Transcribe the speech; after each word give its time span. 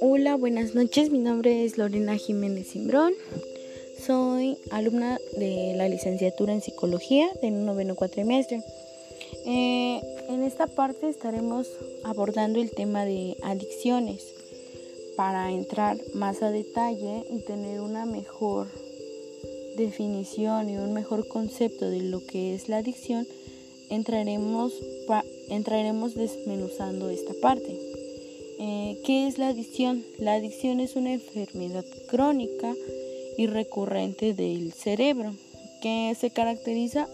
Hola, 0.00 0.36
buenas 0.36 0.74
noches. 0.74 1.10
Mi 1.10 1.18
nombre 1.18 1.64
es 1.64 1.78
Lorena 1.78 2.16
Jiménez 2.16 2.66
Simbrón. 2.66 3.12
Soy 3.98 4.58
alumna 4.70 5.18
de 5.36 5.74
la 5.76 5.88
licenciatura 5.88 6.52
en 6.52 6.60
psicología 6.60 7.28
del 7.40 7.64
noveno 7.64 7.94
cuatrimestre. 7.94 8.62
Eh, 9.46 10.00
en 10.28 10.42
esta 10.42 10.66
parte 10.66 11.08
estaremos 11.08 11.68
abordando 12.04 12.60
el 12.60 12.70
tema 12.70 13.04
de 13.04 13.36
adicciones 13.42 14.34
para 15.16 15.50
entrar 15.50 15.98
más 16.14 16.42
a 16.42 16.50
detalle 16.50 17.24
y 17.30 17.40
tener 17.40 17.80
una 17.80 18.06
mejor 18.06 18.68
definición 19.76 20.68
y 20.68 20.76
un 20.76 20.92
mejor 20.92 21.26
concepto 21.28 21.88
de 21.88 22.00
lo 22.02 22.24
que 22.26 22.54
es 22.54 22.68
la 22.68 22.78
adicción, 22.78 23.26
entraremos, 23.94 24.72
entraremos 25.48 26.14
desmenuzando 26.14 27.10
esta 27.10 27.32
parte. 27.40 27.78
Eh, 28.58 28.98
¿Qué 29.04 29.26
es 29.26 29.38
la 29.38 29.48
adicción? 29.48 30.04
La 30.18 30.34
adicción 30.34 30.80
es 30.80 30.96
una 30.96 31.12
enfermedad 31.12 31.84
crónica 32.08 32.74
y 33.36 33.46
recurrente 33.46 34.34
del 34.34 34.72
cerebro 34.72 35.34
que 35.80 36.14
se 36.18 36.30
caracteriza 36.30 37.08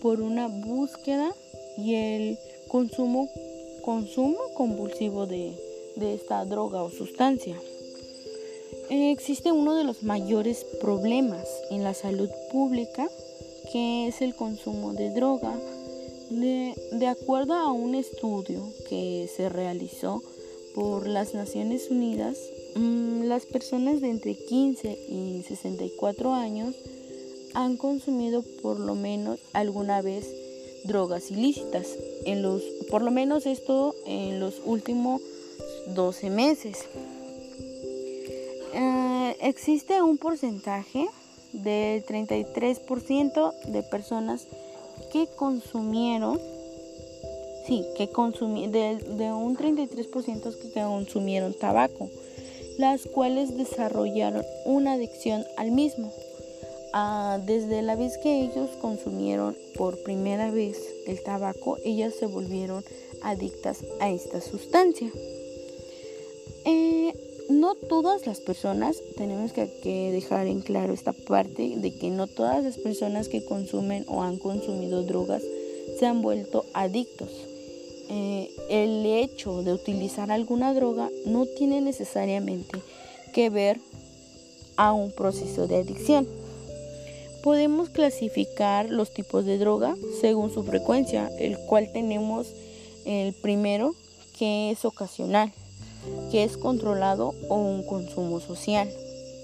por 0.00 0.20
una 0.20 0.48
búsqueda 0.48 1.34
y 1.76 1.94
el 1.94 2.38
consumo, 2.68 3.28
consumo 3.82 4.38
convulsivo 4.54 5.26
de, 5.26 5.52
de 5.96 6.14
esta 6.14 6.44
droga 6.44 6.82
o 6.82 6.90
sustancia. 6.90 7.56
Existe 8.90 9.52
uno 9.52 9.74
de 9.74 9.84
los 9.84 10.02
mayores 10.02 10.64
problemas 10.80 11.46
en 11.70 11.82
la 11.84 11.94
salud 11.94 12.30
pública 12.50 13.08
que 13.72 14.06
es 14.08 14.20
el 14.22 14.34
consumo 14.34 14.92
de 14.92 15.10
droga. 15.10 15.54
De, 16.30 17.06
acuerdo 17.06 17.54
a 17.54 17.70
un 17.70 17.94
estudio 17.94 18.66
que 18.88 19.28
se 19.34 19.48
realizó 19.48 20.22
por 20.74 21.06
las 21.06 21.34
Naciones 21.34 21.90
Unidas, 21.90 22.38
mm, 22.74 23.24
las 23.24 23.44
personas 23.44 24.00
de 24.00 24.10
entre 24.10 24.34
15 24.34 24.98
y 25.08 25.42
64 25.46 26.32
años 26.32 26.74
han 27.52 27.76
consumido 27.76 28.42
por 28.62 28.80
lo 28.80 28.94
menos 28.94 29.38
alguna 29.52 30.02
vez 30.02 30.26
drogas 30.84 31.30
ilícitas, 31.30 31.86
en 32.24 32.42
los, 32.42 32.62
por 32.90 33.02
lo 33.02 33.10
menos 33.10 33.46
esto 33.46 33.94
en 34.06 34.40
los 34.40 34.60
últimos 34.64 35.20
12 35.94 36.30
meses. 36.30 36.78
Eh, 38.74 39.36
existe 39.40 40.02
un 40.02 40.18
porcentaje 40.18 41.06
del 41.52 42.04
33% 42.04 43.52
de 43.66 43.82
personas 43.84 44.48
que 45.14 45.28
consumieron, 45.28 46.40
sí, 47.68 47.84
que 47.96 48.08
consumieron, 48.08 48.72
de, 48.72 49.32
un 49.32 49.56
33% 49.56 50.58
que 50.58 50.82
consumieron 50.82 51.54
tabaco, 51.54 52.10
las 52.78 53.06
cuales 53.06 53.56
desarrollaron 53.56 54.44
una 54.64 54.94
adicción 54.94 55.44
al 55.56 55.70
mismo. 55.70 56.12
Ah, 56.92 57.38
desde 57.46 57.82
la 57.82 57.94
vez 57.94 58.18
que 58.18 58.42
ellos 58.42 58.70
consumieron 58.80 59.56
por 59.76 60.02
primera 60.02 60.50
vez 60.50 60.82
el 61.06 61.22
tabaco, 61.22 61.78
ellas 61.84 62.14
se 62.18 62.26
volvieron 62.26 62.82
adictas 63.22 63.84
a 64.00 64.10
esta 64.10 64.40
sustancia. 64.40 65.12
Todas 67.88 68.26
las 68.26 68.40
personas, 68.40 68.96
tenemos 69.16 69.52
que, 69.52 70.10
dejar 70.10 70.46
en 70.46 70.60
claro 70.60 70.94
esta 70.94 71.12
parte 71.12 71.74
de 71.76 71.94
que 71.94 72.10
no 72.10 72.26
todas 72.26 72.64
las 72.64 72.78
personas 72.78 73.28
que 73.28 73.44
consumen 73.44 74.04
o 74.08 74.22
han 74.22 74.38
consumido 74.38 75.02
drogas 75.02 75.42
se 75.98 76.06
han 76.06 76.22
vuelto 76.22 76.64
adictos. 76.72 77.28
Eh, 78.08 78.50
el 78.70 79.04
hecho 79.04 79.62
de 79.62 79.72
utilizar 79.72 80.30
alguna 80.30 80.72
droga 80.72 81.10
no 81.26 81.46
tiene 81.46 81.80
necesariamente 81.80 82.78
que 83.32 83.50
ver 83.50 83.80
a 84.76 84.92
un 84.92 85.10
proceso 85.12 85.66
de 85.66 85.76
adicción. 85.76 86.26
Podemos 87.42 87.90
clasificar 87.90 88.88
los 88.88 89.12
tipos 89.12 89.44
de 89.44 89.58
droga 89.58 89.94
según 90.20 90.52
su 90.52 90.64
frecuencia, 90.64 91.30
el 91.38 91.58
cual 91.66 91.90
tenemos 91.92 92.46
el 93.04 93.34
primero 93.34 93.94
que 94.38 94.70
es 94.70 94.84
ocasional 94.84 95.52
que 96.30 96.44
es 96.44 96.56
controlado 96.56 97.34
o 97.48 97.56
un 97.56 97.84
consumo 97.84 98.40
social. 98.40 98.88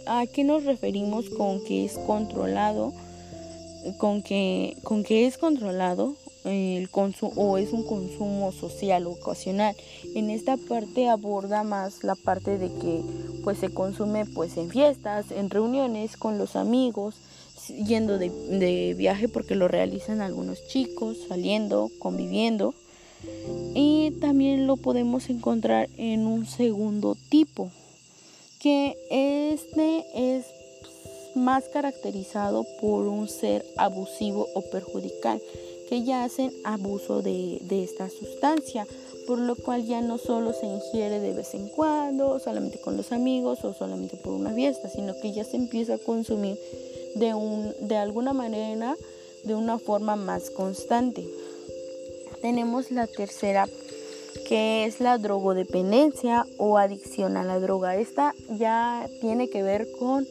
¿A 0.06 0.26
qué 0.26 0.44
nos 0.44 0.64
referimos 0.64 1.30
con 1.30 1.62
que 1.64 1.84
es 1.84 1.98
controlado? 1.98 2.92
Con 3.98 4.22
que, 4.22 4.76
con 4.82 5.04
que 5.04 5.26
es 5.26 5.38
controlado 5.38 6.16
el 6.44 6.88
consumo 6.90 7.32
o 7.36 7.58
es 7.58 7.72
un 7.72 7.84
consumo 7.84 8.52
social 8.52 9.06
ocasional. 9.06 9.74
En 10.14 10.30
esta 10.30 10.56
parte 10.56 11.08
aborda 11.08 11.64
más 11.64 12.02
la 12.02 12.14
parte 12.14 12.58
de 12.58 12.68
que 12.68 13.02
pues 13.44 13.58
se 13.58 13.72
consume 13.72 14.26
pues 14.26 14.56
en 14.56 14.70
fiestas, 14.70 15.30
en 15.30 15.50
reuniones 15.50 16.16
con 16.16 16.38
los 16.38 16.56
amigos, 16.56 17.16
yendo 17.68 18.18
de, 18.18 18.30
de 18.30 18.94
viaje 18.94 19.28
porque 19.28 19.54
lo 19.54 19.68
realizan 19.68 20.20
algunos 20.20 20.66
chicos, 20.68 21.18
saliendo, 21.28 21.90
conviviendo 21.98 22.74
y 23.74 24.12
también 24.20 24.66
lo 24.66 24.76
podemos 24.76 25.30
encontrar 25.30 25.88
en 25.96 26.26
un 26.26 26.46
segundo 26.46 27.16
tipo, 27.28 27.70
que 28.58 28.96
este 29.10 30.04
es 30.14 30.46
más 31.34 31.64
caracterizado 31.68 32.66
por 32.80 33.06
un 33.06 33.28
ser 33.28 33.64
abusivo 33.76 34.48
o 34.54 34.62
perjudicial, 34.62 35.40
que 35.88 36.04
ya 36.04 36.24
hacen 36.24 36.52
abuso 36.64 37.22
de, 37.22 37.60
esta 37.70 38.08
sustancia, 38.08 38.86
por 39.26 39.38
lo 39.38 39.54
cual 39.54 39.86
ya 39.86 40.00
no 40.00 40.18
solo 40.18 40.52
se 40.52 40.66
ingiere 40.66 41.20
de 41.20 41.32
vez 41.32 41.54
en 41.54 41.68
cuando, 41.68 42.38
solamente 42.40 42.80
con 42.80 42.96
los 42.96 43.12
amigos 43.12 43.64
o 43.64 43.72
solamente 43.74 44.16
por 44.16 44.32
una 44.32 44.52
fiesta, 44.52 44.88
sino 44.88 45.14
que 45.20 45.32
ya 45.32 45.44
se 45.44 45.56
empieza 45.56 45.94
a 45.94 45.98
consumir 45.98 46.58
de 47.14 47.96
alguna 47.96 48.32
manera, 48.32 48.96
de 49.44 49.54
una 49.54 49.78
forma 49.78 50.16
más 50.16 50.50
constante 50.50 51.26
tenemos 52.40 52.90
la 52.90 53.06
tercera 53.06 53.68
que 54.48 54.84
es 54.84 55.00
la 55.00 55.18
drogodependencia 55.18 56.46
o 56.58 56.78
adicción 56.78 57.36
a 57.36 57.44
la 57.44 57.60
droga. 57.60 57.96
Esta 57.96 58.34
ya 58.48 59.08
tiene 59.20 59.48
que 59.48 59.62
ver 59.62 59.88
con 59.98 60.26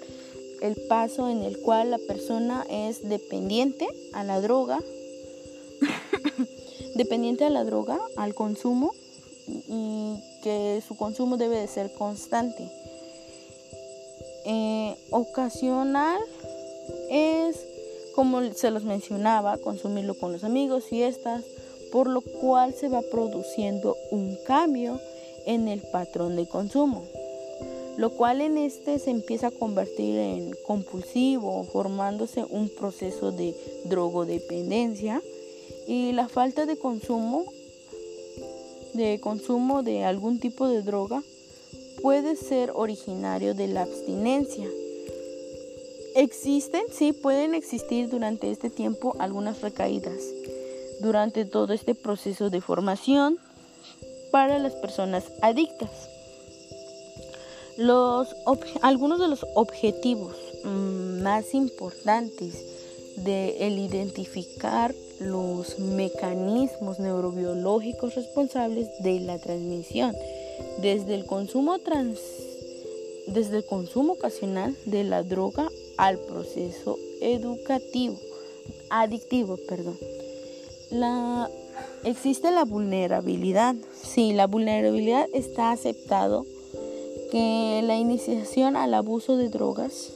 el 0.62 0.76
paso 0.88 1.30
en 1.30 1.42
el 1.44 1.60
cual 1.60 1.92
la 1.92 2.00
persona 2.00 2.66
es 2.70 3.08
dependiente 3.08 3.88
a 4.14 4.24
la 4.24 4.42
droga, 4.42 4.80
dependiente 6.96 7.46
a 7.46 7.50
la 7.50 7.64
droga, 7.64 8.00
al 8.18 8.34
consumo 8.34 8.94
y 9.48 10.16
que 10.44 10.82
su 10.86 10.98
consumo 10.98 11.38
debe 11.38 11.58
de 11.58 11.68
ser 11.68 11.92
constante. 11.94 12.70
Eh, 14.46 14.96
ocasional 15.12 16.20
es, 17.10 17.58
como 18.16 18.42
se 18.54 18.72
los 18.72 18.84
mencionaba, 18.84 19.58
consumirlo 19.58 20.16
con 20.16 20.32
los 20.32 20.44
amigos, 20.44 20.86
fiestas, 20.86 21.44
por 21.92 22.08
lo 22.08 22.22
cual 22.22 22.74
se 22.74 22.90
va 22.90 23.02
produciendo 23.02 23.96
un 24.12 24.38
cambio 24.46 25.00
en 25.46 25.68
el 25.68 25.82
patrón 25.82 26.36
de 26.36 26.48
consumo, 26.48 27.04
lo 27.98 28.12
cual 28.12 28.42
en 28.42 28.58
este 28.58 29.00
se 29.00 29.10
empieza 29.10 29.48
a 29.48 29.52
convertir 29.52 30.18
en 30.18 30.56
compulsivo, 30.66 31.64
formándose 31.64 32.46
un 32.50 32.70
proceso 32.70 33.32
de 33.32 33.56
drogodependencia 33.86 35.22
y 35.88 36.12
la 36.12 36.28
falta 36.28 36.66
de 36.66 36.78
consumo 36.78 37.46
de 38.94 39.20
consumo 39.20 39.84
de 39.84 40.04
algún 40.04 40.40
tipo 40.40 40.68
de 40.68 40.82
droga 40.82 41.24
puede 42.02 42.36
ser 42.36 42.72
originario 42.74 43.54
de 43.54 43.68
la 43.68 43.84
abstinencia. 43.84 44.68
Existen, 46.16 46.82
sí, 46.92 47.14
pueden 47.14 47.54
existir 47.54 48.10
durante 48.10 48.50
este 48.52 48.70
tiempo 48.70 49.16
algunas 49.20 49.62
recaídas 49.62 50.18
durante 51.00 51.46
todo 51.46 51.74
este 51.74 51.96
proceso 51.96 52.50
de 52.50 52.62
formación 52.62 53.38
para 54.32 54.60
las 54.60 54.74
personas 54.74 55.26
adictas. 55.42 55.90
Los 57.78 58.36
algunos 58.82 59.20
de 59.20 59.28
los 59.30 59.46
objetivos 59.56 60.36
mm, 60.64 61.22
más 61.22 61.54
importantes 61.54 62.66
de 63.18 63.68
el 63.68 63.80
identificar 63.80 64.94
los 65.20 65.80
mecanismos 65.80 67.00
neurobiológicos 67.00 68.16
responsables 68.16 68.88
de 69.02 69.20
la 69.22 69.40
transmisión 69.40 70.16
desde 70.82 71.16
el 71.16 71.26
consumo 71.26 71.80
trans, 71.80 72.20
desde 73.28 73.58
el 73.58 73.66
consumo 73.66 74.14
ocasional 74.14 74.76
de 74.86 75.04
la 75.04 75.24
droga 75.24 75.68
al 75.98 76.18
proceso 76.20 76.98
educativo 77.22 78.18
adictivo, 78.90 79.58
perdón 79.68 79.98
la, 80.92 81.50
existe 82.04 82.52
la 82.52 82.66
vulnerabilidad. 82.66 83.76
Sí, 84.02 84.34
la 84.34 84.48
vulnerabilidad 84.48 85.28
está 85.34 85.72
aceptado 85.72 86.46
que 87.32 87.82
la 87.84 87.98
iniciación 87.98 88.76
al 88.76 88.94
abuso 88.94 89.38
de 89.38 89.50
drogas 89.50 90.12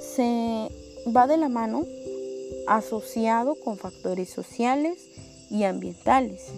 se 0.00 0.68
va 1.14 1.26
de 1.26 1.36
la 1.36 1.48
mano 1.48 1.84
asociado 2.66 3.54
con 3.56 3.76
factores 3.76 4.30
sociales 4.30 5.08
y 5.50 5.64
ambientales. 5.64 6.48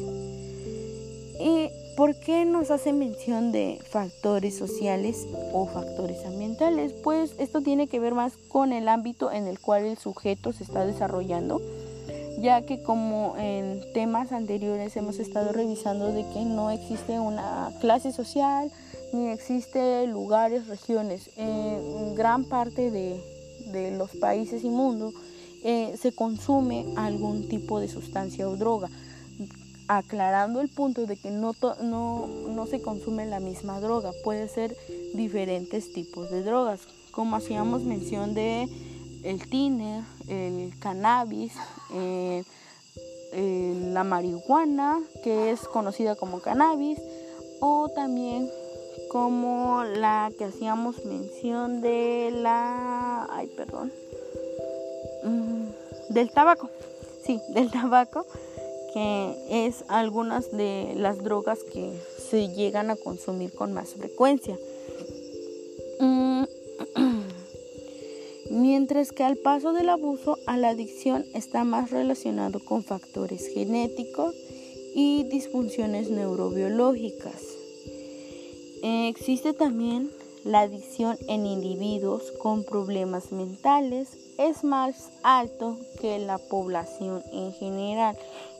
¿Y 1.38 1.68
por 1.96 2.14
qué 2.14 2.44
nos 2.44 2.70
hace 2.70 2.92
mención 2.92 3.52
de 3.52 3.80
factores 3.90 4.56
sociales 4.56 5.26
o 5.52 5.66
factores 5.66 6.24
ambientales? 6.24 6.92
Pues 6.92 7.34
esto 7.38 7.62
tiene 7.62 7.88
que 7.88 8.00
ver 8.00 8.14
más 8.14 8.36
con 8.48 8.72
el 8.72 8.88
ámbito 8.88 9.30
en 9.32 9.46
el 9.46 9.58
cual 9.58 9.84
el 9.84 9.98
sujeto 9.98 10.52
se 10.52 10.64
está 10.64 10.86
desarrollando, 10.86 11.60
ya 12.38 12.62
que 12.62 12.82
como 12.82 13.34
en 13.38 13.80
temas 13.92 14.32
anteriores 14.32 14.96
hemos 14.96 15.18
estado 15.18 15.52
revisando 15.52 16.12
de 16.12 16.24
que 16.32 16.44
no 16.44 16.70
existe 16.70 17.18
una 17.18 17.70
clase 17.80 18.12
social, 18.12 18.70
ni 19.12 19.28
existe 19.28 20.06
lugares, 20.06 20.66
regiones. 20.66 21.30
En 21.36 22.14
gran 22.14 22.44
parte 22.44 22.90
de, 22.90 23.36
los 23.96 24.10
países 24.16 24.64
y 24.64 24.68
mundo 24.68 25.12
eh, 25.62 25.96
se 26.00 26.12
consume 26.12 26.86
algún 26.96 27.48
tipo 27.48 27.78
de 27.78 27.88
sustancia 27.88 28.48
o 28.48 28.56
droga 28.56 28.88
aclarando 29.88 30.60
el 30.60 30.68
punto 30.68 31.06
de 31.06 31.16
que 31.16 31.30
no, 31.30 31.54
no, 31.82 32.26
no, 32.26 32.66
se 32.66 32.80
consume 32.80 33.26
la 33.26 33.38
misma 33.38 33.80
droga, 33.80 34.12
puede 34.24 34.48
ser 34.48 34.76
diferentes 35.14 35.92
tipos 35.92 36.30
de 36.30 36.42
drogas, 36.42 36.80
como 37.12 37.36
hacíamos 37.36 37.82
mención 37.82 38.34
de 38.34 38.68
el 39.26 39.48
tiner, 39.48 40.02
el 40.28 40.72
cannabis, 40.78 41.52
eh, 41.94 42.44
eh, 43.32 43.90
la 43.92 44.04
marihuana, 44.04 45.00
que 45.24 45.50
es 45.50 45.60
conocida 45.68 46.14
como 46.14 46.40
cannabis, 46.40 46.98
o 47.60 47.88
también 47.94 48.48
como 49.10 49.82
la 49.84 50.30
que 50.38 50.44
hacíamos 50.44 51.04
mención 51.04 51.80
de 51.80 52.30
la, 52.32 53.26
ay, 53.30 53.48
perdón, 53.56 53.92
mm, 55.24 56.12
del 56.12 56.30
tabaco, 56.30 56.70
sí, 57.24 57.40
del 57.48 57.70
tabaco 57.70 58.26
que 58.96 59.66
es 59.66 59.84
algunas 59.88 60.50
de 60.52 60.94
las 60.96 61.22
drogas 61.22 61.58
que 61.70 62.00
se 62.30 62.48
llegan 62.48 62.88
a 62.90 62.96
consumir 62.96 63.52
con 63.52 63.74
más 63.74 63.90
frecuencia. 63.90 64.56
Mientras 68.86 69.10
que 69.10 69.24
al 69.24 69.36
paso 69.36 69.72
del 69.72 69.88
abuso 69.88 70.38
a 70.46 70.56
la 70.56 70.68
adicción 70.68 71.24
está 71.34 71.64
más 71.64 71.90
relacionado 71.90 72.60
con 72.60 72.84
factores 72.84 73.48
genéticos 73.52 74.32
y 74.94 75.24
disfunciones 75.24 76.08
neurobiológicas. 76.08 77.42
Existe 78.84 79.54
también 79.54 80.08
la 80.44 80.60
adicción 80.60 81.18
en 81.26 81.46
individuos 81.46 82.30
con 82.40 82.62
problemas 82.62 83.32
mentales 83.32 84.16
es 84.38 84.62
más 84.62 85.10
alto 85.24 85.76
que 86.00 86.20
la 86.20 86.38
población 86.38 87.24
en 87.32 87.52
general. 87.54 88.16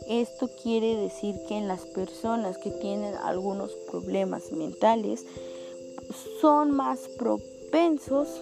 Esto 0.09 0.51
quiere 0.61 0.97
decir 0.97 1.37
que 1.47 1.57
en 1.57 1.69
las 1.69 1.87
personas 1.87 2.59
que 2.59 2.73
tienen 2.73 3.15
algunos 3.15 3.71
problemas 3.89 4.51
mentales 4.51 5.25
son 6.41 6.73
más 6.73 6.99
propensos 7.17 8.41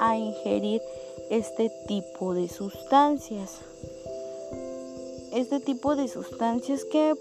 a 0.00 0.16
ingerir 0.16 0.80
este 1.30 1.70
tipo 1.86 2.34
de 2.34 2.48
sustancias. 2.48 3.60
Este 5.32 5.60
tipo 5.60 5.96
de 5.96 6.08
sustancias 6.08 6.84
que, 6.84 7.14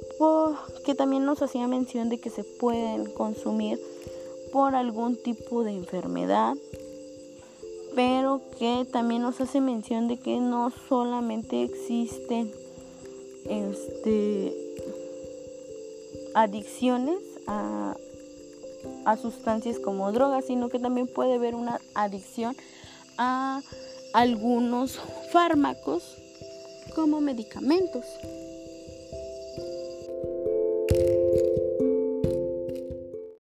que 0.86 0.96
también 0.96 1.26
nos 1.26 1.42
hacía 1.42 1.68
mención 1.68 2.10
de 2.10 2.20
que 2.20 2.30
se 2.30 2.44
pueden 2.44 3.12
consumir 3.12 3.80
por 4.54 4.76
algún 4.76 5.22
tipo 5.22 5.64
de 5.64 5.72
enfermedad 5.72 6.56
pero 7.96 8.42
que 8.60 8.86
también 8.92 9.22
nos 9.22 9.40
hace 9.40 9.62
mención 9.62 10.08
de 10.08 10.18
que 10.18 10.40
no 10.40 10.70
solamente 10.90 11.64
existen 11.64 12.52
este, 13.46 14.54
adicciones 16.34 17.18
a, 17.48 17.96
a 19.06 19.18
sustancias 19.18 19.80
como 19.80 20.12
drogas, 20.12 20.46
sino 20.46 20.68
que 20.68 20.78
también 20.78 21.08
puede 21.08 21.36
haber 21.36 21.56
una 21.56 21.80
adicción 21.94 22.56
a 23.18 23.62
algunos 24.16 24.98
fármacos 25.34 26.16
como 26.96 27.20
medicamentos. 27.20 28.06